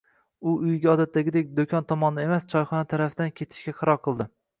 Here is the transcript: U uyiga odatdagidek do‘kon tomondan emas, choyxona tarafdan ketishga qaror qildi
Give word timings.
U 0.51 0.51
uyiga 0.51 0.87
odatdagidek 0.93 1.51
do‘kon 1.59 1.85
tomondan 1.91 2.25
emas, 2.29 2.47
choyxona 2.55 2.87
tarafdan 2.95 3.31
ketishga 3.41 3.75
qaror 3.83 4.01
qildi 4.09 4.29